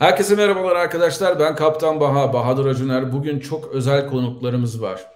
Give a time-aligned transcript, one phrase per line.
[0.00, 1.40] Herkese merhabalar arkadaşlar.
[1.40, 3.12] Ben Kaptan Baha, Bahadır Acuner.
[3.12, 5.06] Bugün çok özel konuklarımız var.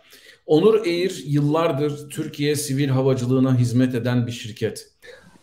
[0.47, 4.89] Onur Air yıllardır Türkiye sivil havacılığına hizmet eden bir şirket.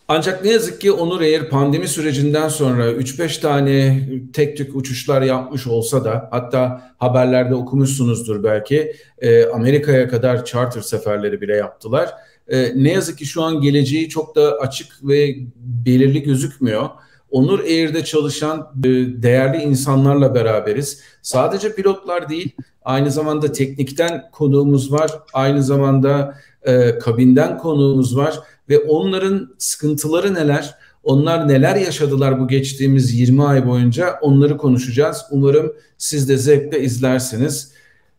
[0.07, 5.67] Ancak ne yazık ki Onur Air pandemi sürecinden sonra 3-5 tane tek tük uçuşlar yapmış
[5.67, 12.10] olsa da hatta haberlerde okumuşsunuzdur belki e, Amerika'ya kadar charter seferleri bile yaptılar.
[12.47, 16.89] E, ne yazık ki şu an geleceği çok da açık ve belirli gözükmüyor.
[17.31, 18.89] Onur Air'de çalışan e,
[19.23, 21.02] değerli insanlarla beraberiz.
[21.22, 28.39] Sadece pilotlar değil, aynı zamanda teknikten konuğumuz var, aynı zamanda e, kabinden konuğumuz var
[28.70, 35.25] ve onların sıkıntıları neler, onlar neler yaşadılar bu geçtiğimiz 20 ay boyunca onları konuşacağız.
[35.31, 37.72] Umarım siz de zevkle izlersiniz.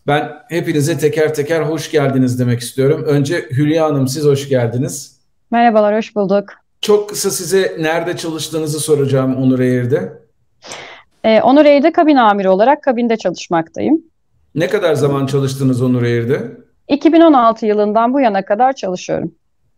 [0.07, 3.05] Ben hepinize teker teker hoş geldiniz demek istiyorum.
[3.07, 5.17] Önce Hülya Hanım siz hoş geldiniz.
[5.51, 6.62] Merhabalar, hoş bulduk.
[6.83, 10.13] Çok kısa size nerede çalıştığınızı soracağım Onur Air'de.
[11.25, 14.03] Ee, Onur Air'de kabin amiri olarak kabinde çalışmaktayım.
[14.55, 16.57] Ne kadar zaman çalıştınız Onur Air'de?
[16.89, 19.35] 2016 yılından bu yana kadar çalışıyorum.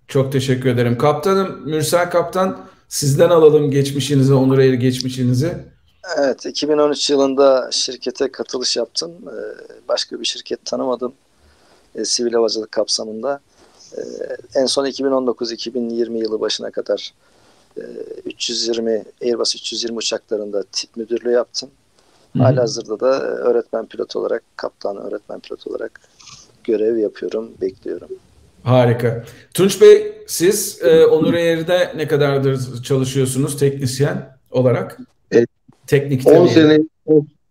[0.09, 0.99] Çok teşekkür ederim.
[0.99, 5.55] Kaptanım, Mürsel Kaptan sizden alalım geçmişinizi, Onur Air geçmişinizi.
[6.19, 9.13] Evet, 2013 yılında şirkete katılış yaptım.
[9.29, 11.13] Ee, başka bir şirket tanımadım.
[11.95, 13.41] E, sivil havacılık kapsamında.
[13.97, 14.01] Ee,
[14.55, 17.13] en son 2019-2020 yılı başına kadar
[18.25, 21.71] 320 e, Airbus 320 uçaklarında tip müdürlüğü yaptım.
[22.39, 26.01] Hala hazırda da öğretmen pilot olarak, kaptan öğretmen pilot olarak
[26.65, 28.09] görev yapıyorum, bekliyorum.
[28.63, 29.25] Harika.
[29.55, 34.99] Tunç Bey, siz e, Onur Air'de ne kadardır çalışıyorsunuz teknisyen olarak?
[35.31, 35.49] Evet.
[35.87, 36.79] Teknikte 10 sene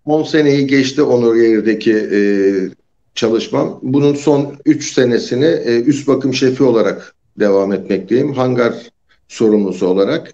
[0.06, 2.20] 10 seneyi geçti Onur Air'deki e,
[3.16, 3.80] çalışmam.
[3.82, 8.34] Bunun son 3 senesini e, üst bakım şefi olarak devam etmekteyim.
[8.34, 8.74] Hangar
[9.28, 10.34] sorumlusu olarak.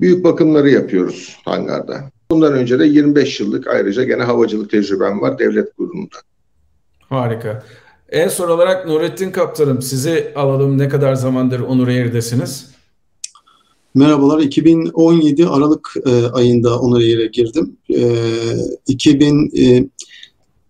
[0.00, 2.10] Büyük bakımları yapıyoruz hangarda.
[2.30, 6.16] Bundan önce de 25 yıllık ayrıca gene havacılık tecrübem var devlet kurumunda.
[7.00, 7.64] Harika.
[8.08, 10.78] En son olarak Nurettin Kaptanım sizi alalım.
[10.78, 12.70] Ne kadar zamandır Onur Air'desiniz?
[13.94, 14.38] Merhabalar.
[14.38, 17.76] 2017 Aralık e, ayında Onur Air'e girdim.
[17.94, 18.00] E,
[18.86, 19.84] 2000 e,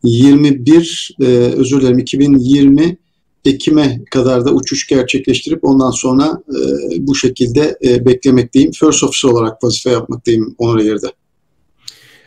[0.05, 1.25] 21 e,
[1.57, 2.97] özür dilerim 2020
[3.45, 6.61] Ekim'e kadar da uçuş gerçekleştirip ondan sonra e,
[7.07, 8.73] bu şekilde e, beklemekteyim.
[8.73, 11.07] First officer olarak vazife yapmaktayım Onur Air'de.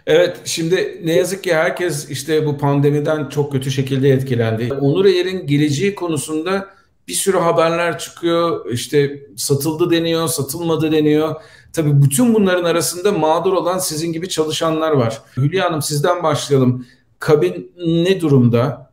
[0.08, 4.74] Evet şimdi ne yazık ki herkes işte bu pandemiden çok kötü şekilde etkilendi.
[4.74, 6.70] Onur Air'in geleceği konusunda
[7.08, 8.72] bir sürü haberler çıkıyor.
[8.72, 11.36] İşte satıldı deniyor, satılmadı deniyor.
[11.74, 15.22] Tabii bütün bunların arasında mağdur olan sizin gibi çalışanlar var.
[15.38, 16.86] Hülya Hanım sizden başlayalım.
[17.22, 17.72] Kabin
[18.06, 18.92] ne durumda?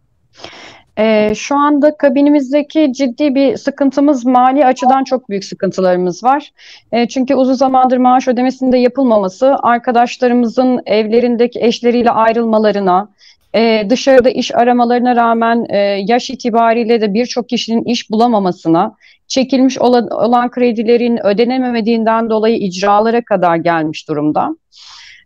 [0.99, 6.53] Ee, şu anda kabinimizdeki ciddi bir sıkıntımız mali açıdan çok büyük sıkıntılarımız var.
[6.93, 13.09] E, çünkü uzun zamandır maaş ödemesinde yapılmaması arkadaşlarımızın evlerindeki eşleriyle ayrılmalarına,
[13.55, 18.95] e, dışarıda iş aramalarına rağmen e, yaş itibariyle de birçok kişinin iş bulamamasına,
[19.27, 24.57] çekilmiş olan, olan kredilerin ödenememediğinden dolayı icralara kadar gelmiş durumda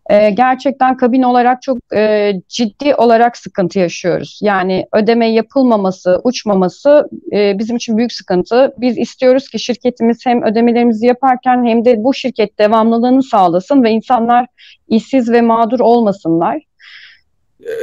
[0.09, 4.39] e, gerçekten kabin olarak çok e, ciddi olarak sıkıntı yaşıyoruz.
[4.43, 8.73] Yani ödeme yapılmaması, uçmaması e, bizim için büyük sıkıntı.
[8.77, 14.47] Biz istiyoruz ki şirketimiz hem ödemelerimizi yaparken hem de bu şirket devamlılığını sağlasın ve insanlar
[14.87, 16.61] işsiz ve mağdur olmasınlar.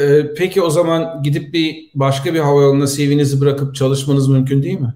[0.00, 4.94] Ee, peki o zaman gidip bir başka bir havayoluna CV'nizi bırakıp çalışmanız mümkün değil mi?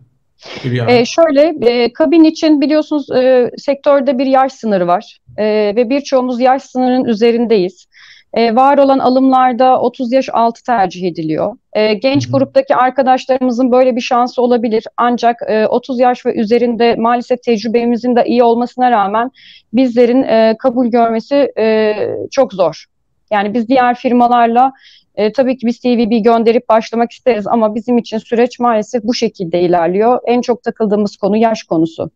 [0.89, 5.45] E, şöyle, e, kabin için biliyorsunuz e, sektörde bir yaş sınırı var e,
[5.77, 7.87] ve birçoğumuz yaş sınırının üzerindeyiz.
[8.35, 11.57] E, var olan alımlarda 30 yaş altı tercih ediliyor.
[11.73, 14.85] E, genç gruptaki arkadaşlarımızın böyle bir şansı olabilir.
[14.97, 19.31] Ancak e, 30 yaş ve üzerinde maalesef tecrübemizin de iyi olmasına rağmen
[19.73, 21.95] bizlerin e, kabul görmesi e,
[22.31, 22.85] çok zor.
[23.33, 24.73] Yani biz diğer firmalarla
[25.15, 29.61] e, tabii ki biz TVB gönderip başlamak isteriz ama bizim için süreç maalesef bu şekilde
[29.61, 30.19] ilerliyor.
[30.27, 32.11] En çok takıldığımız konu yaş konusu.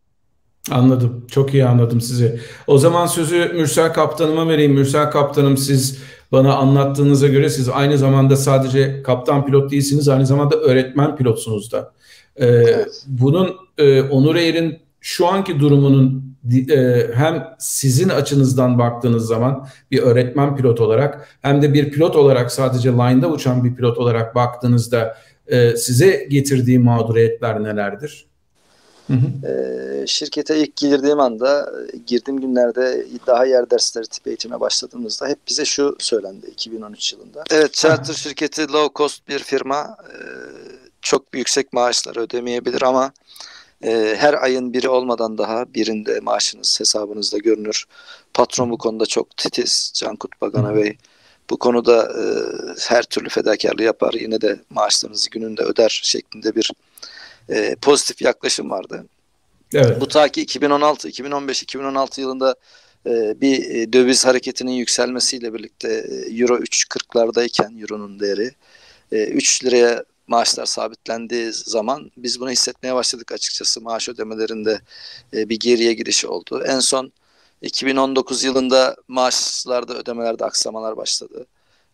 [0.71, 1.25] Anladım.
[1.31, 2.39] Çok iyi anladım sizi.
[2.67, 4.73] O zaman sözü Mürsel Kaptanıma vereyim.
[4.73, 5.99] Mürsel Kaptanım siz
[6.31, 11.93] bana anlattığınıza göre siz aynı zamanda sadece kaptan pilot değilsiniz, aynı zamanda öğretmen pilotsunuz da.
[12.35, 13.03] Ee, evet.
[13.07, 16.35] Bunun e, Onur Air'in şu anki durumunun
[16.69, 22.51] e, hem sizin açınızdan baktığınız zaman bir öğretmen pilot olarak hem de bir pilot olarak
[22.51, 25.17] sadece line'da uçan bir pilot olarak baktığınızda
[25.47, 28.25] e, size getirdiği mağduriyetler nelerdir?
[29.07, 29.51] Hı hı.
[29.51, 31.71] E, şirkete ilk girdiğim anda,
[32.07, 37.43] girdiğim günlerde daha yer dersleri tip eğitime başladığımızda hep bize şu söylendi 2013 yılında.
[37.51, 39.97] Evet, charter şirketi low cost bir firma.
[41.01, 43.11] çok yüksek maaşlar ödemeyebilir ama
[43.83, 47.85] e, her ayın biri olmadan daha birinde maaşınız hesabınızda görünür.
[48.33, 50.97] patron bu konuda çok titiz Cankut Bagana Bey.
[51.49, 52.23] Bu konuda e,
[52.87, 54.13] her türlü fedakarlığı yapar.
[54.13, 56.71] Yine de maaşlarınızı gününde öder şeklinde bir
[57.49, 59.05] e, pozitif yaklaşım vardı.
[59.73, 60.01] Evet.
[60.01, 62.55] Bu ta ki 2016, 2015, 2016 yılında
[63.05, 68.51] e, bir e, döviz hareketinin yükselmesiyle birlikte e, Euro 3.40'lardayken Euro'nun değeri
[69.11, 73.81] e, 3 liraya maaşlar sabitlendiği zaman biz bunu hissetmeye başladık açıkçası.
[73.81, 74.81] Maaş ödemelerinde
[75.33, 76.63] e, bir geriye gidişi oldu.
[76.67, 77.11] En son
[77.61, 81.45] 2019 yılında maaşlarda ödemelerde aksamalar başladı.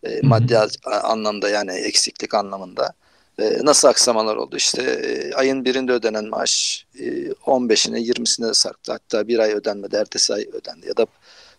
[0.04, 2.94] E, maddi anlamda yani eksiklik anlamında.
[3.40, 4.58] E, nasıl aksamalar oldu?
[4.58, 8.92] İşte e, ayın birinde ödenen maaş e, 15'ine 20'sine de sarktı.
[8.92, 10.88] Hatta bir ay ödenmedi, ertesi ay ödendi.
[10.88, 11.08] Ya da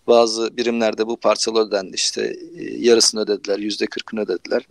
[0.06, 1.94] bazı birimlerde bu parçalı ödendi.
[1.94, 4.67] İşte e, yarısını ödediler, yüzde kırkını ödediler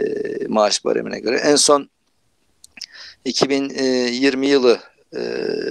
[0.00, 1.36] e, maaş baremine göre.
[1.36, 1.88] En son
[3.24, 4.78] 2020 yılı
[5.16, 5.20] e,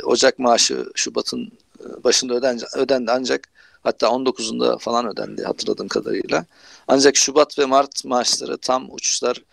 [0.03, 3.49] Ocak maaşı Şubat'ın e, başında ödendi, ödendi ancak
[3.83, 6.45] hatta 19'unda falan ödendi hatırladığım kadarıyla.
[6.87, 9.43] Ancak Şubat ve Mart maaşları tam uçuşlar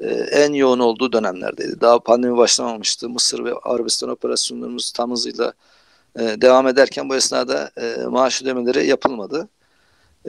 [0.00, 1.80] e, en yoğun olduğu dönemlerdeydi.
[1.80, 3.08] Daha pandemi başlamamıştı.
[3.08, 5.52] Mısır ve Arabistan operasyonlarımız tam hızıyla
[6.18, 9.48] e, devam ederken bu esnada e, maaş ödemeleri yapılmadı.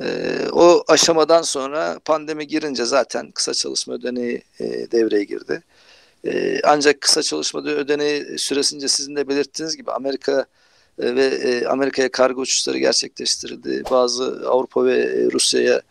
[0.01, 5.63] E, o aşamadan sonra pandemi girince zaten kısa çalışma ödeneği e, devreye girdi.
[6.25, 10.45] E, ancak kısa çalışma ödeneği süresince sizin de belirttiğiniz gibi Amerika
[10.99, 13.83] e, ve e, Amerika'ya kargo uçuşları gerçekleştirildi.
[13.91, 15.81] Bazı Avrupa ve Rusya'ya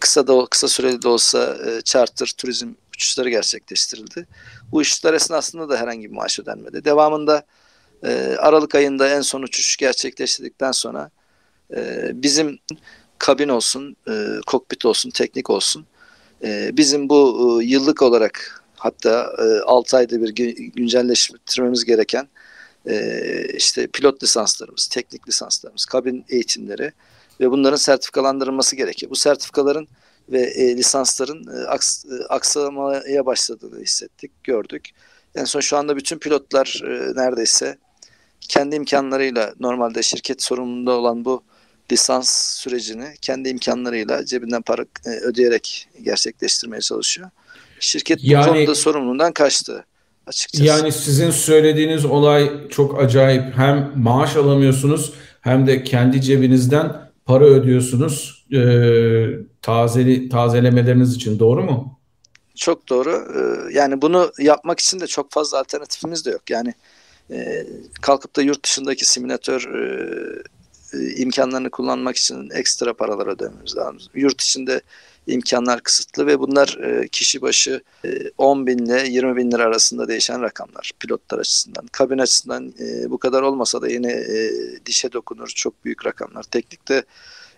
[0.00, 4.26] kısa da kısa süreli de olsa e, charter turizm uçuşları gerçekleştirildi.
[4.72, 6.84] Bu uçuşlar esnasında da herhangi bir maaş ödenmedi.
[6.84, 7.42] Devamında
[8.02, 11.10] e, Aralık ayında en son uçuş gerçekleştirdikten sonra
[11.76, 12.58] e, bizim
[13.18, 14.12] kabin olsun, e,
[14.46, 15.86] kokpit olsun, teknik olsun
[16.44, 20.28] e, bizim bu e, yıllık olarak hatta e, 6 ayda bir
[20.74, 22.28] güncelleştirmemiz gereken
[22.86, 23.22] e,
[23.54, 26.92] işte pilot lisanslarımız, teknik lisanslarımız, kabin eğitimleri
[27.40, 29.10] ve bunların sertifikalandırılması gerekiyor.
[29.10, 29.88] Bu sertifikaların
[30.28, 34.90] ve e, lisansların e, aks, e, aksamaya başladığını hissettik, gördük.
[35.34, 37.78] En son şu anda bütün pilotlar e, neredeyse
[38.40, 41.42] kendi imkanlarıyla normalde şirket sorumluluğunda olan bu
[41.92, 47.30] lisans sürecini kendi imkanlarıyla cebinden para e, ödeyerek gerçekleştirmeye çalışıyor.
[47.80, 49.84] Şirket yani, bu konuda sorumluluğundan kaçtı
[50.26, 50.64] açıkçası.
[50.64, 53.56] Yani sizin söylediğiniz olay çok acayip.
[53.56, 58.60] Hem maaş alamıyorsunuz hem de kendi cebinizden para ödüyorsunuz e,
[59.62, 61.98] tazeli, tazelemeleriniz için doğru mu?
[62.54, 63.10] Çok doğru.
[63.10, 63.40] E,
[63.74, 66.50] yani bunu yapmak için de çok fazla alternatifimiz de yok.
[66.50, 66.74] Yani
[67.30, 67.66] e,
[68.00, 69.68] kalkıp da yurt dışındaki simülatör
[70.94, 74.12] e, e, imkanlarını kullanmak için ekstra paralar ödememiz lazım.
[74.14, 74.80] Yurt içinde
[75.26, 77.82] imkanlar kısıtlı ve bunlar e, kişi başı
[78.38, 81.86] 10 e, bin ile 20 bin lira arasında değişen rakamlar pilotlar açısından.
[81.86, 82.72] Kabin açısından
[83.08, 84.24] bu kadar olmasa da yine
[84.86, 86.42] dişe dokunur çok büyük rakamlar.
[86.42, 87.02] Teknikte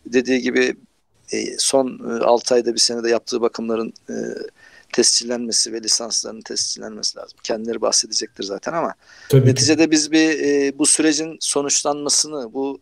[0.07, 0.77] dediği gibi
[1.59, 3.93] son 6 ayda bir senede yaptığı bakımların
[4.93, 7.39] tescillenmesi ve lisanslarının tescillenmesi lazım.
[7.43, 8.95] Kendileri bahsedecektir zaten ama
[9.29, 9.91] Tabii neticede ki.
[9.91, 12.81] biz bir bu sürecin sonuçlanmasını, bu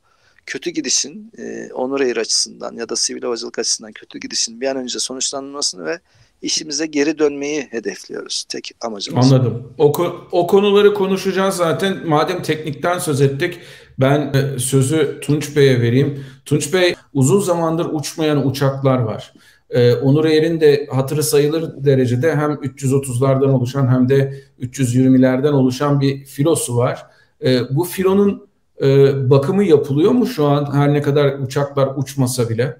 [0.48, 4.76] kötü gidişin e, Onur Air açısından ya da sivil havacılık açısından kötü gidişin bir an
[4.76, 6.00] önce sonuçlanmasını ve
[6.42, 8.44] işimize geri dönmeyi hedefliyoruz.
[8.48, 9.32] Tek amacımız.
[9.32, 9.72] Anladım.
[9.78, 9.92] O,
[10.32, 12.08] o konuları konuşacağız zaten.
[12.08, 13.60] Madem teknikten söz ettik
[13.98, 16.24] ben e, sözü Tunç Bey'e vereyim.
[16.44, 19.32] Tunç Bey uzun zamandır uçmayan uçaklar var.
[19.70, 26.24] Ee, Onur Air'in de hatırı sayılır derecede hem 330'lardan oluşan hem de 320'lerden oluşan bir
[26.24, 27.06] filosu var.
[27.44, 28.47] Ee, bu filonun
[28.82, 32.76] e, bakımı yapılıyor mu şu an her ne kadar uçaklar uçmasa bile?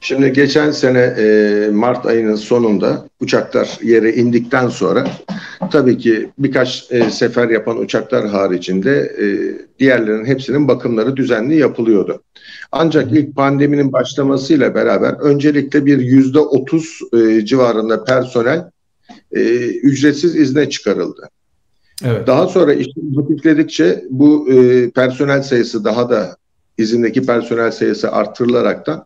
[0.00, 5.08] Şimdi geçen sene e, Mart ayının sonunda uçaklar yere indikten sonra
[5.70, 9.26] tabii ki birkaç e, sefer yapan uçaklar haricinde e,
[9.78, 12.22] diğerlerinin hepsinin bakımları düzenli yapılıyordu.
[12.72, 18.70] Ancak ilk pandeminin başlamasıyla beraber öncelikle bir yüzde otuz e, civarında personel
[19.32, 21.28] e, ücretsiz izne çıkarıldı.
[22.04, 22.26] Evet.
[22.26, 26.36] Daha sonra işin hafifledikçe bu e, personel sayısı daha da
[26.78, 29.04] izindeki personel sayısı artırılaraktan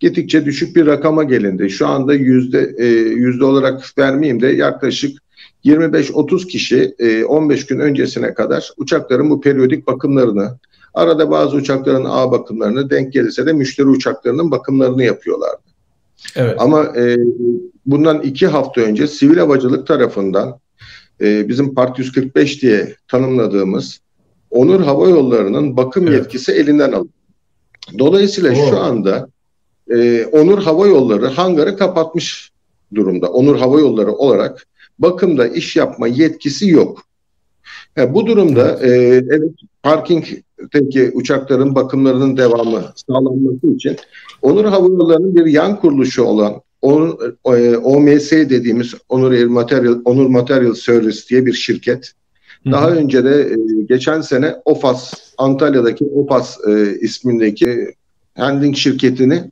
[0.00, 1.70] gittikçe düşük bir rakama gelindi.
[1.70, 5.18] Şu anda yüzde e, yüzde olarak vermeyeyim de yaklaşık
[5.64, 10.58] 25-30 kişi e, 15 gün öncesine kadar uçakların bu periyodik bakımlarını,
[10.94, 15.62] arada bazı uçakların A bakımlarını denk gelirse de müşteri uçaklarının bakımlarını yapıyorlardı.
[16.36, 16.56] Evet.
[16.58, 17.16] Ama e,
[17.86, 20.58] bundan iki hafta önce sivil havacılık tarafından
[21.20, 24.00] e, bizim Part 145 diye tanımladığımız
[24.50, 26.18] Onur Hava Yolları'nın bakım evet.
[26.18, 27.12] yetkisi elinden alındı.
[27.98, 28.70] Dolayısıyla Oo.
[28.70, 29.28] şu anda
[29.90, 32.50] e, Onur Hava Yolları hangarı kapatmış
[32.94, 33.32] durumda.
[33.32, 34.66] Onur Hava Yolları olarak
[34.98, 37.02] bakımda iş yapma yetkisi yok.
[37.96, 39.22] Yani bu durumda evet.
[39.22, 39.50] E, evet
[39.82, 40.24] parking
[40.72, 43.96] Havayolları'ndaki uçakların bakımlarının devamı sağlanması için
[44.42, 51.46] Onur Havayolları'nın bir yan kuruluşu olan OMS e, dediğimiz Onur Material, Onur Material Service diye
[51.46, 52.12] bir şirket.
[52.70, 52.96] Daha Hı-hı.
[52.96, 57.94] önce de e, geçen sene OFAS, Antalya'daki OFAS e, ismindeki
[58.36, 59.50] handling şirketini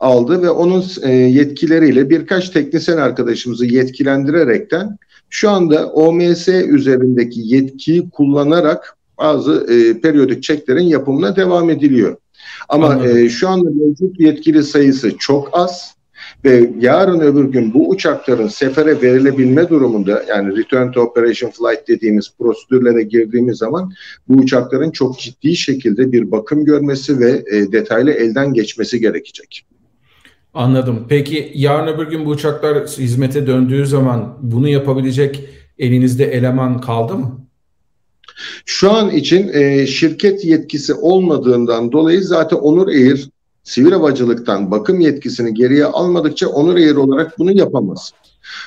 [0.00, 4.98] aldı ve onun e, yetkileriyle birkaç teknisyen arkadaşımızı yetkilendirerekten
[5.30, 12.16] şu anda OMS üzerindeki yetkiyi kullanarak bazı e, periyodik çeklerin yapımına devam ediliyor.
[12.68, 15.95] Ama e, şu anda mevcut yetkili sayısı çok az
[16.44, 22.32] ve yarın öbür gün bu uçakların sefere verilebilme durumunda yani return to operation flight dediğimiz
[22.38, 23.92] prosedürlere girdiğimiz zaman
[24.28, 29.66] bu uçakların çok ciddi şekilde bir bakım görmesi ve e, detaylı elden geçmesi gerekecek.
[30.54, 31.06] Anladım.
[31.08, 37.46] Peki yarın öbür gün bu uçaklar hizmete döndüğü zaman bunu yapabilecek elinizde eleman kaldı mı?
[38.66, 43.28] Şu an için e, şirket yetkisi olmadığından dolayı zaten Onur Air
[43.66, 48.12] sivil havacılıktan bakım yetkisini geriye almadıkça Onur Air olarak bunu yapamaz.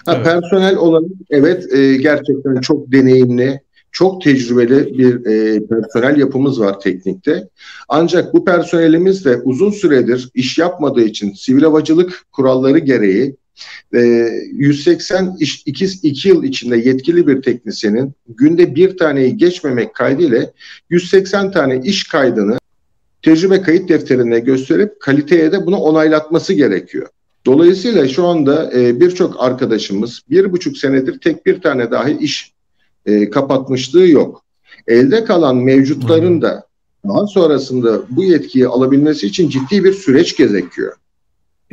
[0.05, 0.25] Ha, evet.
[0.25, 7.47] Personel olarak evet e, gerçekten çok deneyimli, çok tecrübeli bir e, personel yapımız var teknikte.
[7.89, 13.35] Ancak bu personelimiz de uzun süredir iş yapmadığı için sivil havacılık kuralları gereği
[13.93, 13.99] e,
[14.51, 20.51] 180 iş, 2, 2 yıl içinde yetkili bir teknisyenin günde bir taneyi geçmemek kaydıyla
[20.89, 22.59] 180 tane iş kaydını
[23.21, 27.07] tecrübe kayıt defterine gösterip kaliteye de bunu onaylatması gerekiyor.
[27.45, 32.53] Dolayısıyla şu anda e, birçok arkadaşımız bir buçuk senedir tek bir tane dahi iş
[33.05, 34.43] e, kapatmışlığı yok.
[34.87, 36.63] Elde kalan mevcutların da
[37.07, 40.95] daha sonrasında bu yetkiyi alabilmesi için ciddi bir süreç gerekiyor.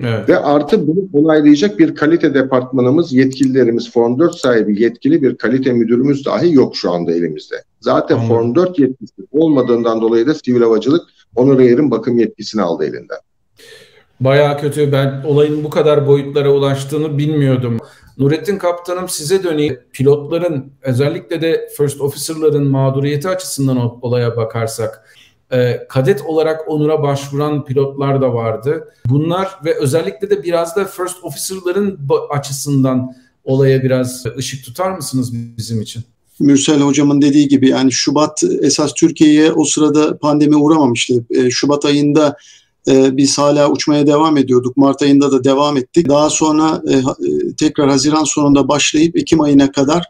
[0.03, 0.29] Evet.
[0.29, 6.27] Ve artı bunu onaylayacak bir kalite departmanımız, yetkililerimiz, Form 4 sahibi yetkili bir kalite müdürümüz
[6.27, 7.57] dahi yok şu anda elimizde.
[7.81, 8.29] Zaten Anladım.
[8.29, 11.03] Form 4 yetkisi olmadığından dolayı da sivil havacılık
[11.37, 13.19] Onur Ayer'in bakım yetkisini aldı elinden.
[14.21, 14.93] Baya kötü.
[14.93, 17.79] Ben olayın bu kadar boyutlara ulaştığını bilmiyordum.
[18.19, 19.81] Nurettin Kaptanım size döneyim.
[19.93, 25.05] Pilotların özellikle de first officer'ların mağduriyeti açısından olaya bakarsak
[25.53, 28.89] e, kadet olarak onura başvuran pilotlar da vardı.
[29.07, 31.99] Bunlar ve özellikle de biraz da first officer'ların
[32.31, 33.13] açısından
[33.45, 36.03] olaya biraz ışık tutar mısınız bizim için?
[36.41, 41.25] Mürsel hocamın dediği gibi yani Şubat esas Türkiye'ye o sırada pandemi uğramamıştı.
[41.31, 42.37] E, Şubat ayında
[42.89, 44.77] e, biz hala uçmaya devam ediyorduk.
[44.77, 46.09] Mart ayında da devam ettik.
[46.09, 47.03] Daha sonra e,
[47.55, 50.05] tekrar Haziran sonunda başlayıp Ekim ayına kadar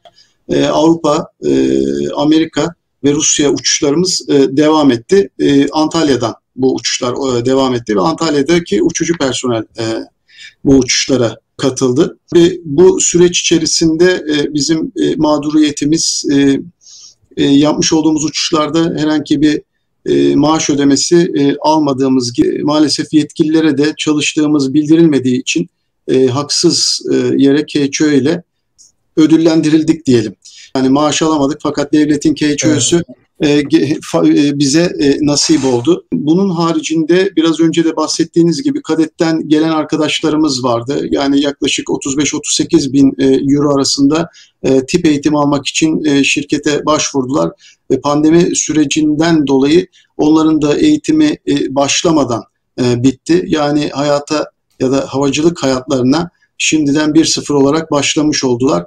[0.72, 1.30] Avrupa,
[2.16, 2.74] Amerika
[3.04, 5.30] ve Rusya uçuşlarımız devam etti.
[5.72, 9.64] Antalya'dan bu uçuşlar devam etti ve Antalya'daki uçucu personel
[10.64, 12.18] bu uçuşlara katıldı.
[12.34, 16.60] Ve bu süreç içerisinde e, bizim e, mağduriyetimiz e,
[17.36, 19.60] e, yapmış olduğumuz uçuşlarda herhangi bir
[20.06, 25.68] e, maaş ödemesi e, almadığımız gibi maalesef yetkililere de çalıştığımız bildirilmediği için
[26.08, 28.42] e, haksız e, yere KÇÖ ile
[29.16, 30.34] ödüllendirildik diyelim.
[30.76, 33.16] Yani maaş alamadık fakat devletin KÇÖ'sü evet.
[33.40, 36.04] E, e, bize e, nasip oldu.
[36.12, 41.06] Bunun haricinde biraz önce de bahsettiğiniz gibi kadetten gelen arkadaşlarımız vardı.
[41.11, 43.14] Yani yaklaşık 35-38 bin
[43.54, 44.30] euro arasında
[44.88, 47.50] tip eğitim almak için şirkete başvurdular.
[48.02, 51.37] Pandemi sürecinden dolayı onların da eğitimi
[51.68, 52.42] başlamadan
[52.78, 53.45] bitti.
[53.47, 58.84] Yani hayata ya da havacılık hayatlarına şimdiden 1-0 olarak başlamış oldular.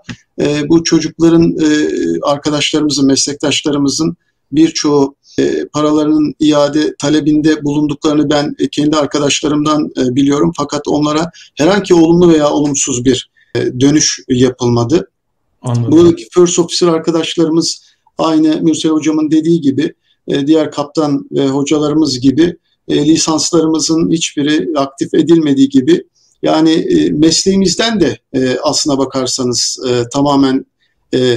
[0.65, 1.57] bu çocukların,
[2.23, 4.17] arkadaşlarımızın, meslektaşlarımızın
[4.51, 10.51] birçoğu e, paralarının iade talebinde bulunduklarını ben e, kendi arkadaşlarımdan e, biliyorum.
[10.57, 15.11] Fakat onlara herhangi olumlu veya olumsuz bir e, dönüş yapılmadı.
[15.61, 15.91] Anladım.
[15.91, 17.81] Buradaki first officer arkadaşlarımız
[18.17, 19.93] aynı Mürsel hocamın dediği gibi
[20.27, 22.57] e, diğer kaptan ve hocalarımız gibi
[22.88, 26.03] e, lisanslarımızın hiçbiri aktif edilmediği gibi
[26.43, 30.65] yani e, mesleğimizden de e, aslına bakarsanız e, tamamen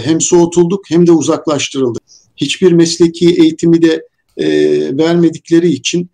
[0.04, 2.02] hem soğutulduk hem de uzaklaştırıldık.
[2.36, 4.06] Hiçbir mesleki eğitimi de
[4.98, 6.10] vermedikleri için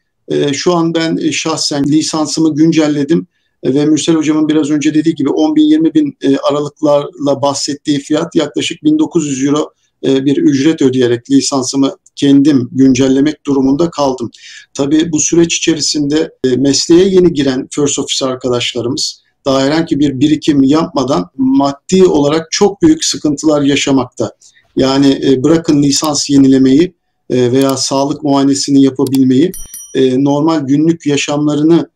[0.52, 3.26] şu an ben şahsen lisansımı güncelledim.
[3.64, 6.18] Ve Mürsel Hocam'ın biraz önce dediği gibi 10 bin 20 bin
[6.50, 14.30] aralıklarla bahsettiği fiyat yaklaşık 1900 euro bir ücret ödeyerek lisansımı kendim güncellemek durumunda kaldım.
[14.74, 20.62] Tabii bu süreç içerisinde e, mesleğe yeni giren first officer arkadaşlarımız daha herhangi bir birikim
[20.62, 24.32] yapmadan maddi olarak çok büyük sıkıntılar yaşamakta.
[24.76, 26.94] Yani e, bırakın lisans yenilemeyi
[27.30, 29.52] e, veya sağlık muayenesini yapabilmeyi
[29.96, 31.88] normal günlük yaşamlarını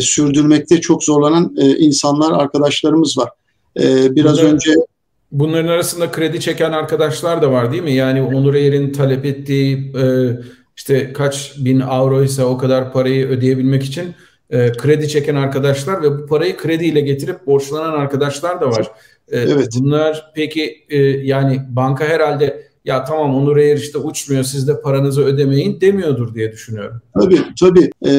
[0.00, 3.30] sürdürmekte çok zorlanan insanlar, arkadaşlarımız var.
[4.16, 4.70] Biraz Bunlar, önce
[5.32, 7.92] Bunların arasında kredi çeken arkadaşlar da var değil mi?
[7.92, 10.30] Yani Onur Eğer'in talep ettiği e,
[10.76, 14.14] işte kaç bin avro ise o kadar parayı ödeyebilmek için
[14.50, 18.86] e, kredi çeken arkadaşlar ve bu parayı krediyle getirip borçlanan arkadaşlar da var.
[19.28, 19.68] E, evet.
[19.78, 25.24] Bunlar peki e, yani banka herhalde ya tamam Onur Air işte uçmuyor siz de paranızı
[25.24, 27.02] ödemeyin demiyordur diye düşünüyorum.
[27.20, 27.90] Tabii tabii.
[28.02, 28.10] E,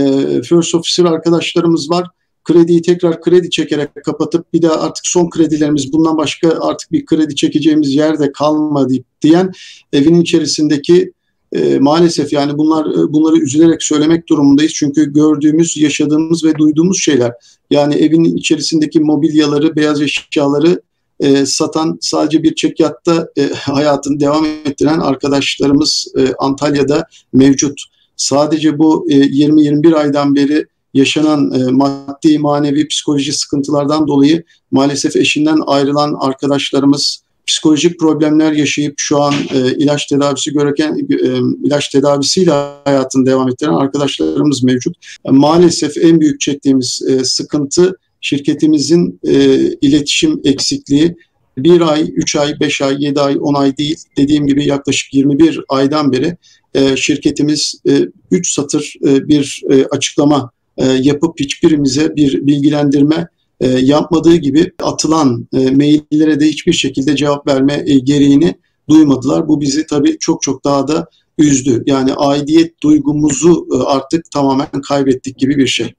[0.41, 2.07] First Officer arkadaşlarımız var.
[2.47, 7.35] Krediyi tekrar kredi çekerek kapatıp bir daha artık son kredilerimiz bundan başka artık bir kredi
[7.35, 9.51] çekeceğimiz yerde kalmadı diyen
[9.93, 11.11] evinin içerisindeki
[11.53, 14.73] e, maalesef yani bunlar e, bunları üzülerek söylemek durumundayız.
[14.75, 17.31] Çünkü gördüğümüz, yaşadığımız ve duyduğumuz şeyler.
[17.71, 20.81] Yani evin içerisindeki mobilyaları, beyaz eşyaları
[21.19, 27.81] e, satan sadece bir çekyatta e, hayatını devam ettiren arkadaşlarımız e, Antalya'da mevcut.
[28.15, 35.59] Sadece bu e, 20-21 aydan beri yaşanan e, maddi, manevi, psikoloji sıkıntılardan dolayı maalesef eşinden
[35.67, 42.51] ayrılan arkadaşlarımız psikolojik problemler yaşayıp şu an e, ilaç tedavisi görürken e, ilaç tedavisiyle
[42.85, 44.95] hayatını devam ettiren arkadaşlarımız mevcut.
[45.25, 49.33] E, maalesef en büyük çektiğimiz e, sıkıntı şirketimizin e,
[49.81, 51.15] iletişim eksikliği.
[51.57, 53.97] Bir ay, üç ay, beş ay, yedi ay, on ay değil.
[54.17, 56.37] Dediğim gibi yaklaşık 21 aydan beri
[56.73, 63.27] e, şirketimiz e, üç satır e, bir e, açıklama e, yapıp hiçbirimize bir bilgilendirme
[63.59, 68.55] e, yapmadığı gibi atılan e, maillere de hiçbir şekilde cevap verme gereğini
[68.89, 69.47] duymadılar.
[69.47, 71.07] Bu bizi tabii çok çok daha da
[71.37, 71.83] üzdü.
[71.85, 75.93] Yani aidiyet duygumuzu artık tamamen kaybettik gibi bir şey.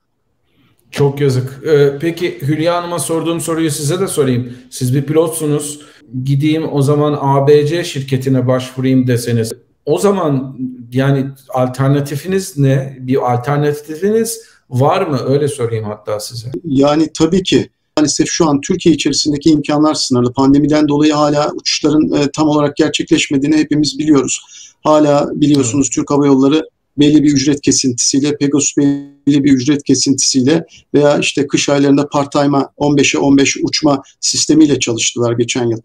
[0.90, 1.62] Çok yazık.
[2.00, 4.52] Peki Hülya Hanım'a sorduğum soruyu size de sorayım.
[4.70, 5.80] Siz bir pilotsunuz.
[6.24, 9.52] Gideyim o zaman ABC şirketine başvurayım deseniz.
[9.88, 10.58] O zaman
[10.92, 12.96] yani alternatifiniz ne?
[13.00, 14.40] Bir alternatifiniz
[14.70, 15.18] var mı?
[15.26, 16.50] Öyle sorayım hatta size.
[16.64, 17.70] Yani tabii ki.
[17.96, 20.32] Maalesef şu an Türkiye içerisindeki imkanlar sınırlı.
[20.32, 24.40] Pandemiden dolayı hala uçuşların e, tam olarak gerçekleşmediğini hepimiz biliyoruz.
[24.84, 25.94] Hala biliyorsunuz evet.
[25.94, 26.68] Türk Hava Yolları
[26.98, 33.18] belli bir ücret kesintisiyle, Pegasus belli bir ücret kesintisiyle veya işte kış aylarında part-time'a 15'e
[33.18, 35.80] 15 uçma sistemiyle çalıştılar geçen yıl.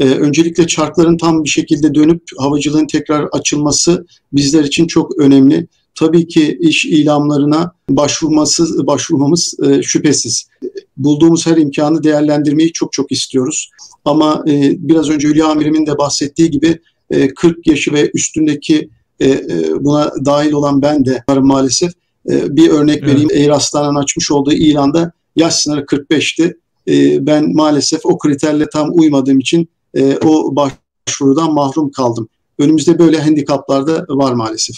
[0.00, 5.66] Ee, öncelikle çarkların tam bir şekilde dönüp havacılığın tekrar açılması bizler için çok önemli.
[5.94, 10.48] Tabii ki iş ilamlarına başvurması, başvurmamız e, şüphesiz.
[10.96, 13.70] Bulduğumuz her imkanı değerlendirmeyi çok çok istiyoruz.
[14.04, 16.78] Ama e, biraz önce Hülya Amir'imin de bahsettiği gibi
[17.10, 18.88] e, 40 yaşı ve üstündeki
[19.20, 19.40] e, e,
[19.80, 21.92] buna dahil olan ben de varım maalesef.
[22.30, 23.08] E, bir örnek evet.
[23.08, 23.28] vereyim.
[23.34, 26.56] Air Astana'nın açmış olduğu ilanda yaş sınırı 45'ti.
[26.88, 32.28] E, ben maalesef o kriterle tam uymadığım için e, o başvurudan mahrum kaldım.
[32.58, 34.76] Önümüzde böyle handikaplar da var maalesef.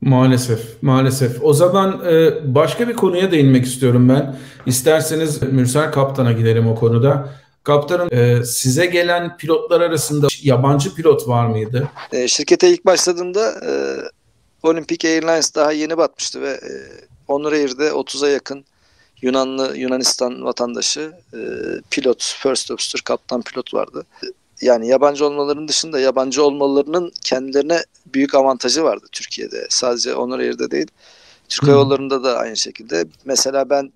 [0.00, 1.42] Maalesef, maalesef.
[1.42, 4.36] O zaman e, başka bir konuya değinmek istiyorum ben.
[4.66, 7.28] İsterseniz Mürsel Kaptan'a gidelim o konuda.
[7.62, 11.88] Kaptanım e, size gelen pilotlar arasında yabancı pilot var mıydı?
[12.12, 13.70] E, şirkete ilk başladığımda e,
[14.62, 16.70] Olympic Airlines daha yeni batmıştı ve e,
[17.28, 18.64] Onur Air'de 30'a yakın
[19.22, 21.38] Yunanlı Yunanistan vatandaşı e,
[21.90, 24.06] pilot, first officer, kaptan pilot vardı.
[24.60, 27.82] Yani yabancı olmalarının dışında yabancı olmalarının kendilerine
[28.14, 29.66] büyük avantajı vardı Türkiye'de.
[29.70, 30.86] Sadece Onur Air'de değil.
[31.48, 33.04] Türk Hava Yolları'nda da aynı şekilde.
[33.24, 33.92] Mesela ben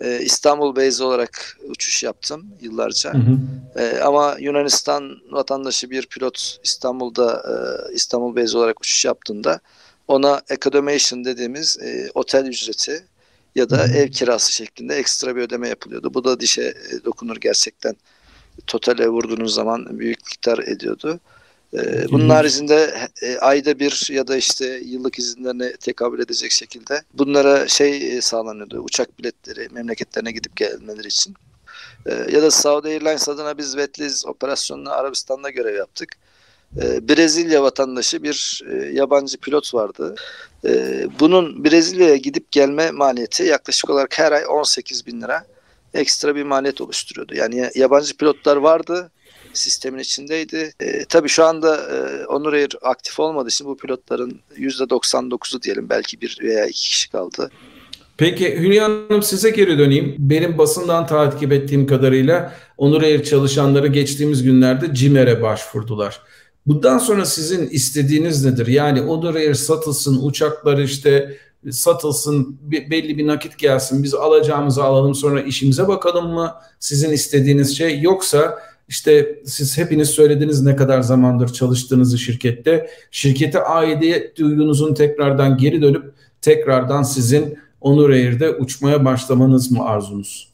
[0.00, 3.14] e, İstanbul base olarak uçuş yaptım yıllarca.
[3.14, 3.38] Hı hı.
[3.80, 7.54] E, ama Yunanistan vatandaşı bir pilot İstanbul'da e,
[7.94, 9.60] İstanbul base olarak uçuş yaptığında
[10.08, 13.04] ona accommodation dediğimiz e, otel ücreti
[13.54, 16.14] ya da ev kirası şeklinde ekstra bir ödeme yapılıyordu.
[16.14, 17.96] Bu da dişe e, dokunur gerçekten.
[18.66, 21.20] Totale vurduğunuz zaman büyük miktar ediyordu.
[21.74, 27.68] Ee, bunun haricinde e, ayda bir ya da işte yıllık izinlerine tekabül edecek şekilde bunlara
[27.68, 28.80] şey e, sağlanıyordu.
[28.80, 31.34] Uçak biletleri memleketlerine gidip gelmeleri için.
[32.32, 36.16] Ya da Saudi Airlines adına biz Vetliz operasyonunu Arabistan'da görev yaptık.
[36.82, 40.14] Ee, Brezilya vatandaşı bir e, yabancı pilot vardı.
[41.20, 45.44] bunun Brezilya'ya gidip gelme maliyeti yaklaşık olarak her ay 18 bin lira
[45.94, 47.34] ekstra bir maliyet oluşturuyordu.
[47.34, 49.10] Yani yabancı pilotlar vardı
[49.56, 50.72] sistemin içindeydi.
[50.80, 56.20] E, tabii şu anda e, Onur Air aktif olmadığı için bu pilotların %99'u diyelim belki
[56.20, 57.50] bir veya iki kişi kaldı.
[58.16, 60.16] Peki Hülya Hanım size geri döneyim.
[60.18, 66.20] Benim basından takip ettiğim kadarıyla Onur Air çalışanları geçtiğimiz günlerde CİMER'e başvurdular.
[66.66, 68.66] Bundan sonra sizin istediğiniz nedir?
[68.66, 71.36] Yani Onur Air satılsın, uçaklar işte
[71.70, 76.54] satılsın, belli bir nakit gelsin, biz alacağımızı alalım sonra işimize bakalım mı?
[76.80, 82.90] Sizin istediğiniz şey yoksa işte siz hepiniz söylediniz ne kadar zamandır çalıştığınızı şirkette.
[83.10, 90.53] Şirkete aidiyet duygunuzun tekrardan geri dönüp tekrardan sizin Onur Air'de uçmaya başlamanız mı arzunuz?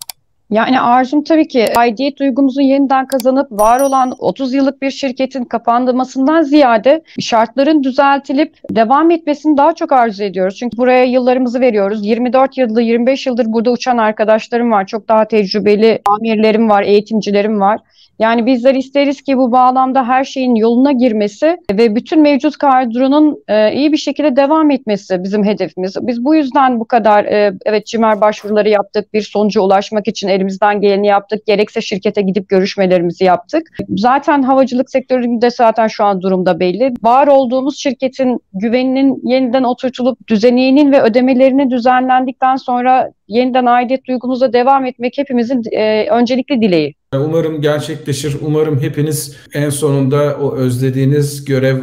[0.51, 6.43] Yani arzum tabii ki aidiyet duygumuzu yeniden kazanıp var olan 30 yıllık bir şirketin kapandırmasından
[6.43, 10.57] ziyade şartların düzeltilip devam etmesini daha çok arzu ediyoruz.
[10.57, 12.07] Çünkü buraya yıllarımızı veriyoruz.
[12.07, 14.87] 24 yıldır, 25 yıldır burada uçan arkadaşlarım var.
[14.87, 17.81] Çok daha tecrübeli amirlerim var, eğitimcilerim var.
[18.21, 23.73] Yani bizler isteriz ki bu bağlamda her şeyin yoluna girmesi ve bütün mevcut kadronun e,
[23.75, 25.97] iyi bir şekilde devam etmesi bizim hedefimiz.
[26.01, 29.15] Biz bu yüzden bu kadar e, evet cimer başvuruları yaptık.
[29.15, 31.47] Bir sonuca ulaşmak için elimizden geleni yaptık.
[31.47, 33.69] Gerekse şirkete gidip görüşmelerimizi yaptık.
[33.89, 36.95] Zaten havacılık sektöründe zaten şu an durumda belli.
[37.03, 44.87] Var olduğumuz şirketin güveninin yeniden oturtulup düzeninin ve ödemelerinin düzenlendikten sonra yeniden aidiyet duygumuza devam
[44.87, 46.95] etmek hepimizin e, öncelikli dileği.
[47.15, 48.37] Umarım gerçekleşir.
[48.41, 51.77] Umarım hepiniz en sonunda o özlediğiniz görev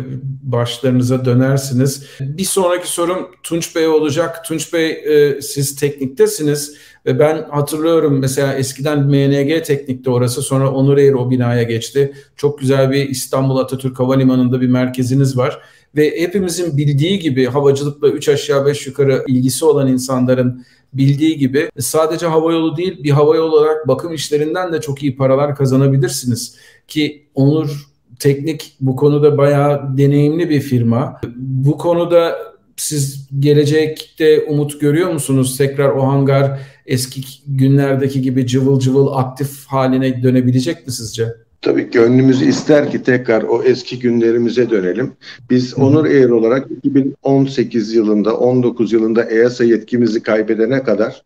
[0.44, 2.06] başlarınıza dönersiniz.
[2.20, 4.46] Bir sonraki sorum Tunç Bey olacak.
[4.46, 10.98] Tunç Bey e, siz tekniktesiniz ve ben hatırlıyorum mesela eskiden MNG teknikte orası sonra Onur
[10.98, 12.14] Air o binaya geçti.
[12.36, 15.60] Çok güzel bir İstanbul Atatürk Havalimanı'nda bir merkeziniz var.
[15.96, 22.26] Ve hepimizin bildiği gibi havacılıkla 3 aşağı 5 yukarı ilgisi olan insanların bildiği gibi sadece
[22.26, 26.56] havayolu değil bir havayolu olarak bakım işlerinden de çok iyi paralar kazanabilirsiniz.
[26.88, 27.88] Ki Onur
[28.20, 31.22] Teknik bu konuda bayağı deneyimli bir firma.
[31.38, 32.38] Bu konuda
[32.78, 35.58] siz gelecekte umut görüyor musunuz?
[35.58, 41.47] Tekrar o hangar eski günlerdeki gibi cıvıl cıvıl aktif haline dönebilecek mi sizce?
[41.62, 45.14] Tabii gönlümüz ister ki tekrar o eski günlerimize dönelim.
[45.50, 45.78] Biz.
[45.78, 51.24] Onur Air olarak 2018 yılında, 19 yılında EASA yetkimizi kaybedene kadar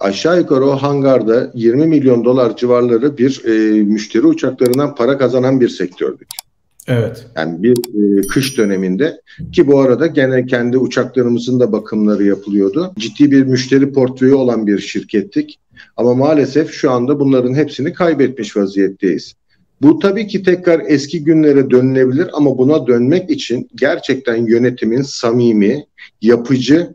[0.00, 5.68] aşağı yukarı o hangarda 20 milyon dolar civarları bir e, müşteri uçaklarından para kazanan bir
[5.68, 6.28] sektördük.
[6.88, 7.26] Evet.
[7.36, 9.20] Yani bir e, kış döneminde
[9.52, 12.92] ki bu arada gene kendi uçaklarımızın da bakımları yapılıyordu.
[12.98, 15.58] Ciddi bir müşteri portföyü olan bir şirkettik.
[15.96, 19.34] Ama maalesef şu anda bunların hepsini kaybetmiş vaziyetteyiz.
[19.82, 25.86] Bu tabii ki tekrar eski günlere dönülebilir ama buna dönmek için gerçekten yönetimin samimi,
[26.22, 26.94] yapıcı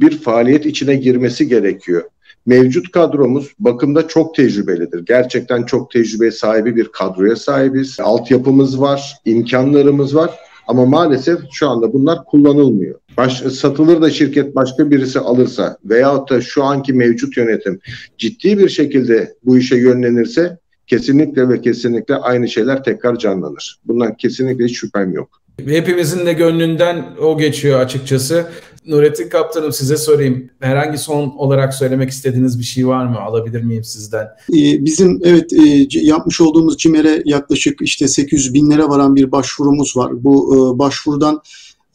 [0.00, 2.02] bir faaliyet içine girmesi gerekiyor.
[2.46, 5.04] Mevcut kadromuz bakımda çok tecrübelidir.
[5.04, 8.00] Gerçekten çok tecrübe sahibi bir kadroya sahibiz.
[8.00, 10.30] Altyapımız var, imkanlarımız var
[10.66, 13.00] ama maalesef şu anda bunlar kullanılmıyor.
[13.16, 17.80] Baş, satılır da şirket başka birisi alırsa veyahut da şu anki mevcut yönetim
[18.18, 23.78] ciddi bir şekilde bu işe yönlenirse kesinlikle ve kesinlikle aynı şeyler tekrar canlanır.
[23.84, 25.42] Bundan kesinlikle hiç şüphem yok.
[25.66, 28.46] Hepimizin de gönlünden o geçiyor açıkçası.
[28.86, 30.50] Nurettin Kaptanım size sorayım.
[30.60, 33.20] Herhangi son olarak söylemek istediğiniz bir şey var mı?
[33.20, 34.24] Alabilir miyim sizden?
[34.24, 40.24] Ee, bizim evet e, yapmış olduğumuz CİMER'e yaklaşık işte 800 binlere varan bir başvurumuz var.
[40.24, 41.42] Bu e, başvurudan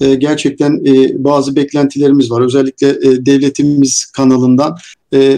[0.01, 0.85] e, gerçekten
[1.23, 2.41] bazı beklentilerimiz var.
[2.41, 4.77] Özellikle devletimiz kanalından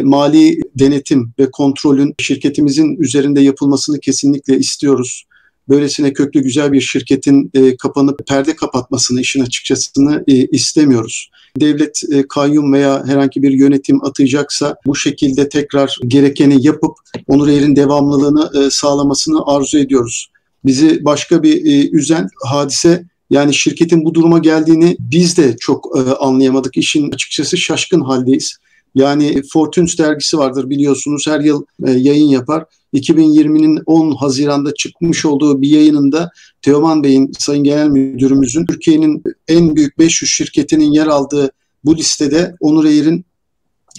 [0.03, 5.25] mali denetim ve kontrolün şirketimizin üzerinde yapılmasını kesinlikle istiyoruz
[5.69, 11.29] böylesine köklü güzel bir şirketin e, kapanıp perde kapatmasını işin açıkçasını e, istemiyoruz.
[11.59, 16.97] Devlet e, kayyum veya herhangi bir yönetim atayacaksa bu şekilde tekrar gerekeni yapıp
[17.27, 20.29] Onur Air'in devamlılığını e, sağlamasını arzu ediyoruz.
[20.65, 25.99] Bizi başka bir e, üzen hadise yani şirketin bu duruma geldiğini biz de çok e,
[25.99, 26.77] anlayamadık.
[26.77, 28.57] İşin açıkçası şaşkın haldeyiz.
[28.95, 32.65] Yani Fortunes dergisi vardır biliyorsunuz her yıl e, yayın yapar.
[32.93, 39.99] 2020'nin 10 Haziran'da çıkmış olduğu bir yayınında Teoman Bey'in Sayın Genel Müdürümüzün Türkiye'nin en büyük
[39.99, 41.51] 500 şirketinin yer aldığı
[41.85, 43.25] bu listede Onur Air'in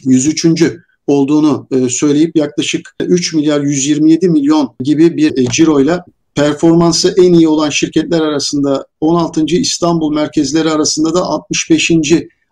[0.05, 0.47] 103.
[1.07, 7.49] olduğunu e, söyleyip yaklaşık 3 milyar 127 milyon gibi bir e, ciroyla performansı en iyi
[7.49, 9.45] olan şirketler arasında 16.
[9.47, 11.93] İstanbul merkezleri arasında da 65.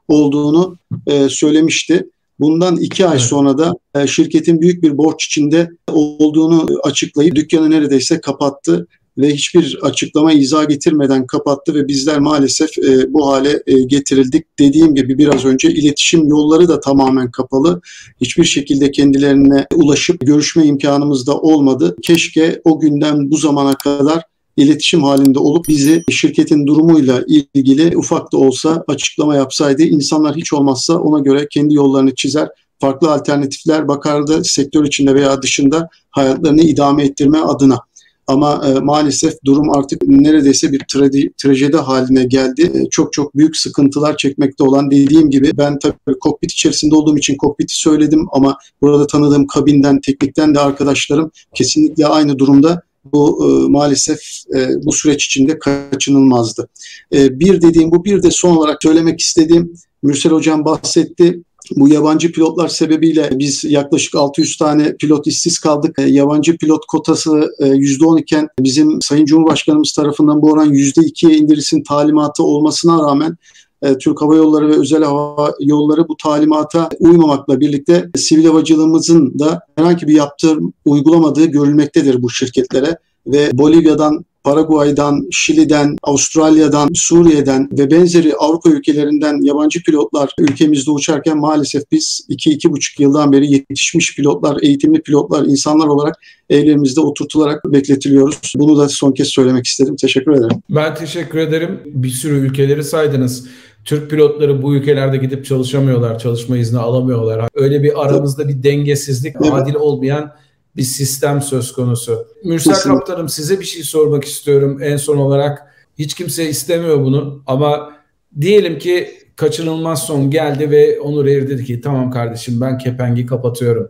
[0.08, 2.06] olduğunu e, söylemişti.
[2.40, 3.22] Bundan iki ay evet.
[3.22, 8.86] sonra da e, şirketin büyük bir borç içinde olduğunu açıklayıp dükkanı neredeyse kapattı
[9.18, 14.58] ve hiçbir açıklama izah getirmeden kapattı ve bizler maalesef e, bu hale e, getirildik.
[14.58, 17.80] Dediğim gibi biraz önce iletişim yolları da tamamen kapalı.
[18.20, 21.96] Hiçbir şekilde kendilerine ulaşıp görüşme imkanımız da olmadı.
[22.02, 24.22] Keşke o günden bu zamana kadar
[24.56, 30.98] iletişim halinde olup bizi şirketin durumuyla ilgili ufak da olsa açıklama yapsaydı insanlar hiç olmazsa
[30.98, 32.48] ona göre kendi yollarını çizer
[32.82, 37.78] farklı alternatifler bakardı sektör içinde veya dışında hayatlarını idame ettirme adına.
[38.26, 42.72] Ama e, maalesef durum artık neredeyse bir tradi, trajedi haline geldi.
[42.74, 47.36] E, çok çok büyük sıkıntılar çekmekte olan dediğim gibi ben tabii kokpit içerisinde olduğum için
[47.36, 54.20] kokpiti söyledim ama burada tanıdığım kabinden, teknikten de arkadaşlarım kesinlikle aynı durumda bu e, maalesef
[54.56, 56.68] e, bu süreç içinde kaçınılmazdı.
[57.14, 61.42] E, bir dediğim bu bir de son olarak söylemek istediğim Mürsel Hocam bahsetti.
[61.76, 65.98] Bu yabancı pilotlar sebebiyle biz yaklaşık 600 tane pilot işsiz kaldık.
[65.98, 72.42] E, yabancı pilot kotası %10 iken bizim Sayın Cumhurbaşkanımız tarafından bu oran %2'ye indirilsin talimatı
[72.42, 73.36] olmasına rağmen
[73.82, 79.60] e, Türk Hava Yolları ve özel hava yolları bu talimata uymamakla birlikte sivil havacılığımızın da
[79.76, 88.34] herhangi bir yaptırım uygulamadığı görülmektedir bu şirketlere ve Bolivya'dan Paraguay'dan, Şili'den, Avustralya'dan, Suriye'den ve benzeri
[88.34, 95.44] Avrupa ülkelerinden yabancı pilotlar ülkemizde uçarken maalesef biz 2-2,5 yıldan beri yetişmiş pilotlar, eğitimli pilotlar,
[95.44, 98.52] insanlar olarak evlerimizde oturtularak bekletiliyoruz.
[98.56, 99.96] Bunu da son kez söylemek istedim.
[99.96, 100.62] Teşekkür ederim.
[100.70, 101.80] Ben teşekkür ederim.
[101.86, 103.46] Bir sürü ülkeleri saydınız.
[103.84, 107.48] Türk pilotları bu ülkelerde gidip çalışamıyorlar, çalışma izni alamıyorlar.
[107.54, 109.52] Öyle bir aramızda bir dengesizlik, evet.
[109.52, 110.32] adil olmayan
[110.76, 112.26] bir sistem söz konusu.
[112.44, 112.98] Mürsel Kesinlikle.
[112.98, 115.72] Kaptanım size bir şey sormak istiyorum en son olarak.
[115.98, 117.92] Hiç kimse istemiyor bunu ama
[118.40, 123.88] diyelim ki kaçınılmaz son geldi ve Onur Eğri dedi ki tamam kardeşim ben kepengi kapatıyorum.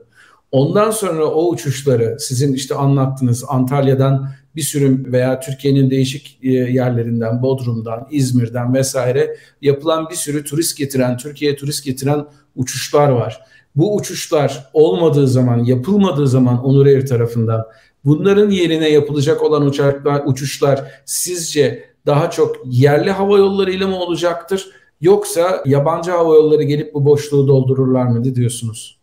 [0.52, 7.42] Ondan sonra o uçuşları sizin işte anlattığınız Antalya'dan bir sürü veya Türkiye'nin değişik e, yerlerinden,
[7.42, 13.40] Bodrum'dan, İzmir'den vesaire yapılan bir sürü turist getiren, Türkiye'ye turist getiren uçuşlar var.
[13.76, 17.66] Bu uçuşlar olmadığı zaman, yapılmadığı zaman Onur Air tarafından
[18.04, 24.70] bunların yerine yapılacak olan uçaklar, uçuşlar sizce daha çok yerli hava yollarıyla mı olacaktır?
[25.00, 28.98] Yoksa yabancı hava yolları gelip bu boşluğu doldururlar mı diyorsunuz?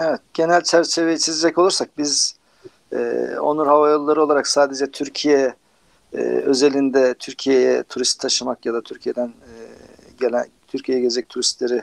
[0.00, 2.36] Evet, genel çerçeveyi çizecek olursak biz
[2.92, 5.54] e, Onur Hava Yolları olarak sadece Türkiye
[6.12, 9.52] e, özelinde Türkiye'ye turist taşımak ya da Türkiye'den e,
[10.20, 11.82] gelen Türkiye'ye gelecek turistleri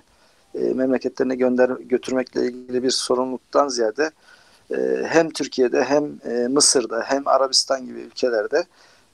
[0.55, 4.11] e, memleketlerine gönder götürmekle ilgili bir sorumluluktan ziyade
[4.71, 8.65] e, hem Türkiye'de hem e, Mısır'da hem Arabistan gibi ülkelerde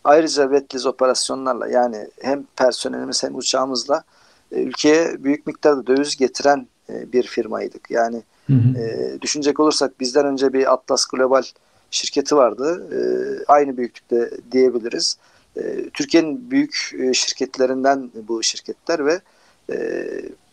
[0.04, 4.04] ayrıca wetliz operasyonlarla yani hem personelimiz hem uçağımızla
[4.52, 7.91] e, ülkeye büyük miktarda döviz getiren e, bir firmaydık.
[7.91, 8.80] Yani hı hı.
[8.80, 11.43] E, düşünecek olursak bizden önce bir Atlas Global
[11.91, 12.88] şirketi vardı.
[12.91, 13.00] E,
[13.47, 15.17] aynı büyüklükte diyebiliriz.
[15.58, 19.21] E, Türkiye'nin büyük e, şirketlerinden bu şirketler ve
[19.69, 20.08] e,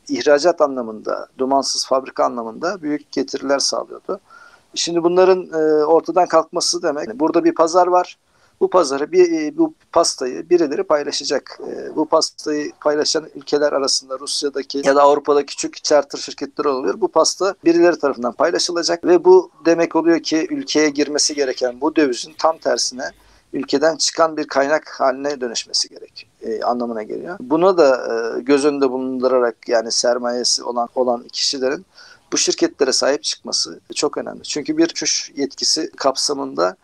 [0.09, 4.21] ihracat anlamında, dumansız fabrika anlamında büyük getiriler sağlıyordu.
[4.75, 8.19] Şimdi bunların e, ortadan kalkması demek burada bir pazar var.
[8.61, 11.61] Bu pazarı bir e, bu pastayı birileri paylaşacak.
[11.69, 17.01] E, bu pastayı paylaşan ülkeler arasında Rusya'daki ya da Avrupa'daki küçük charter şirketler oluyor.
[17.01, 22.35] Bu pasta birileri tarafından paylaşılacak ve bu demek oluyor ki ülkeye girmesi gereken bu dövizin
[22.39, 23.11] tam tersine
[23.53, 27.37] ülkeden çıkan bir kaynak haline dönüşmesi gerek e, anlamına geliyor.
[27.41, 27.97] Buna da
[28.37, 31.87] e, göz önünde bulundurarak yani sermayesi olan olan kişilerin
[32.33, 34.43] bu şirketlere sahip çıkması çok önemli.
[34.43, 36.77] Çünkü bir uçuş yetkisi kapsamında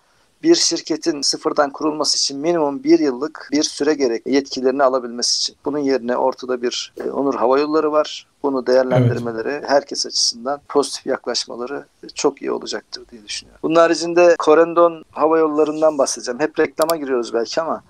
[0.43, 5.57] bir şirketin sıfırdan kurulması için minimum bir yıllık bir süre gerek yetkilerini alabilmesi için.
[5.65, 8.27] Bunun yerine ortada bir e, Onur Hava Yolları var.
[8.43, 9.65] Bunu değerlendirmeleri evet.
[9.69, 13.61] herkes açısından pozitif yaklaşmaları çok iyi olacaktır diye düşünüyorum.
[13.63, 16.41] Bunun haricinde Corendon Hava Yolları'ndan bahsedeceğim.
[16.41, 17.83] Hep reklama giriyoruz belki ama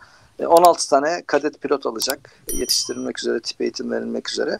[0.47, 2.31] 16 e, tane kadet pilot alacak.
[2.53, 4.59] Yetiştirilmek üzere, tip eğitim verilmek üzere.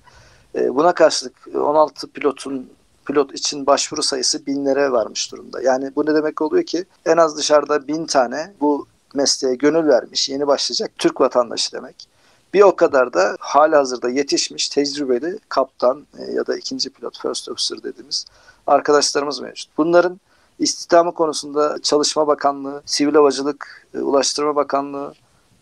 [0.55, 2.71] E, buna karşılık 16 pilotun
[3.07, 5.63] pilot için başvuru sayısı binlere varmış durumda.
[5.63, 10.29] Yani bu ne demek oluyor ki en az dışarıda bin tane bu mesleğe gönül vermiş,
[10.29, 12.09] yeni başlayacak Türk vatandaşı demek.
[12.55, 17.49] Bir o kadar da hali hazırda yetişmiş tecrübeli kaptan e, ya da ikinci pilot, first
[17.49, 18.25] officer dediğimiz
[18.67, 19.71] arkadaşlarımız mevcut.
[19.77, 20.21] Bunların
[20.59, 25.15] istihdamı konusunda Çalışma Bakanlığı, Sivil Havacılık, Ulaştırma Bakanlığı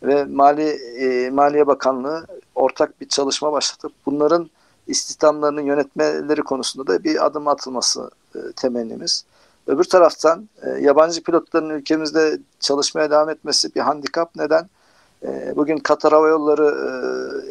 [0.02, 4.50] ve Mali e, Maliye Bakanlığı ortak bir çalışma başlatıp bunların
[4.86, 9.24] istihdamlarını yönetmeleri konusunda da bir adım atılması e, temennimiz.
[9.66, 14.36] Öbür taraftan e, yabancı pilotların ülkemizde çalışmaya devam etmesi bir handikap.
[14.36, 14.68] Neden?
[15.22, 16.66] E, bugün Katar Hava Yolları,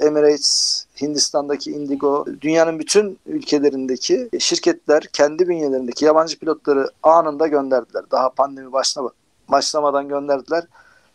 [0.02, 8.04] e, Emirates, Hindistan'daki Indigo, dünyanın bütün ülkelerindeki şirketler kendi bünyelerindeki yabancı pilotları anında gönderdiler.
[8.12, 9.10] Daha pandemi başlama,
[9.48, 10.64] başlamadan gönderdiler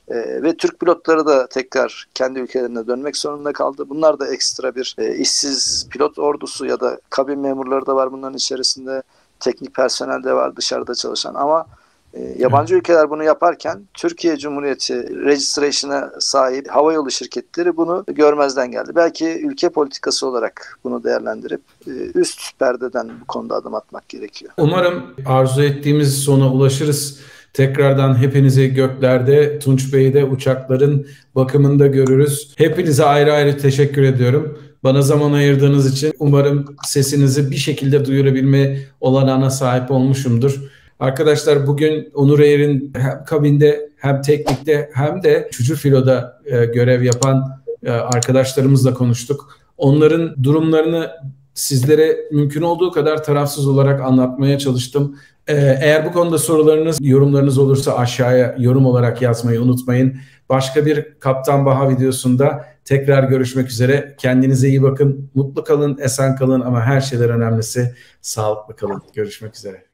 [0.08, 3.84] e, ve Türk pilotları da tekrar kendi ülkelerine dönmek zorunda kaldı.
[3.88, 8.36] Bunlar da ekstra bir e, işsiz pilot ordusu ya da kabin memurları da var bunların
[8.36, 9.02] içerisinde.
[9.40, 11.66] Teknik personel de var dışarıda çalışan ama
[12.14, 18.92] e, yabancı ülkeler bunu yaparken Türkiye Cumhuriyeti registration'a sahip havayolu şirketleri bunu görmezden geldi.
[18.94, 24.52] Belki ülke politikası olarak bunu değerlendirip e, üst perdeden bu konuda adım atmak gerekiyor.
[24.56, 27.20] Umarım arzu ettiğimiz sona ulaşırız.
[27.52, 32.54] Tekrardan hepinizi göklerde, Tunç Bey'i de uçakların bakımında görürüz.
[32.56, 34.58] Hepinize ayrı ayrı teşekkür ediyorum.
[34.84, 40.60] Bana zaman ayırdığınız için umarım sesinizi bir şekilde duyurabilme olanağına sahip olmuşumdur.
[41.00, 47.62] Arkadaşlar bugün Onur Eğer'in hem kabinde hem teknikte hem de Çucu Filo'da e, görev yapan
[47.84, 49.58] e, arkadaşlarımızla konuştuk.
[49.76, 51.10] Onların durumlarını
[51.54, 55.16] sizlere mümkün olduğu kadar tarafsız olarak anlatmaya çalıştım.
[55.46, 60.16] Ee, eğer bu konuda sorularınız, yorumlarınız olursa aşağıya yorum olarak yazmayı unutmayın.
[60.48, 64.16] Başka bir Kaptan Baha videosunda tekrar görüşmek üzere.
[64.18, 69.02] Kendinize iyi bakın, mutlu kalın, esen kalın ama her şeyden önemlisi sağlıklı kalın.
[69.14, 69.91] Görüşmek üzere.